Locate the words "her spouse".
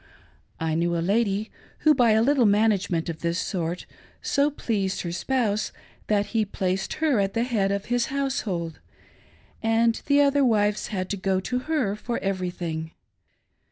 5.01-5.71